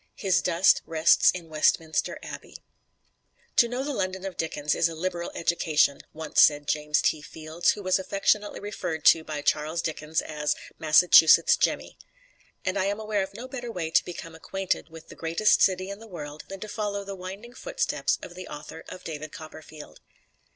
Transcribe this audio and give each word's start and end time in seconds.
His 0.15 0.41
dust 0.41 0.81
rests 0.87 1.29
in 1.29 1.47
Westminster 1.47 2.17
Abbey. 2.23 2.57
"To 3.57 3.67
know 3.67 3.83
the 3.83 3.93
London 3.93 4.25
of 4.25 4.35
Dickens 4.35 4.73
is 4.73 4.89
a 4.89 4.95
liberal 4.95 5.31
education," 5.35 6.01
once 6.11 6.41
said 6.41 6.67
James 6.67 7.03
T. 7.03 7.21
Fields, 7.21 7.73
who 7.73 7.83
was 7.83 7.99
affectionately 7.99 8.59
referred 8.59 9.05
to 9.05 9.23
by 9.23 9.43
Charles 9.43 9.79
Dickens 9.79 10.19
as 10.19 10.55
"Massachusetts 10.79 11.55
Jemmy." 11.55 11.99
And 12.65 12.79
I 12.79 12.85
am 12.85 12.99
aware 12.99 13.21
of 13.21 13.35
no 13.35 13.47
better 13.47 13.71
way 13.71 13.91
to 13.91 14.03
become 14.03 14.33
acquainted 14.33 14.89
with 14.89 15.09
the 15.09 15.15
greatest 15.15 15.61
city 15.61 15.91
in 15.91 15.99
the 15.99 16.07
world 16.07 16.45
than 16.47 16.61
to 16.61 16.67
follow 16.67 17.03
the 17.03 17.13
winding 17.15 17.53
footsteps 17.53 18.17
of 18.23 18.33
the 18.33 18.47
author 18.47 18.83
of 18.89 19.03
"David 19.03 19.31
Copperfield." 19.31 19.99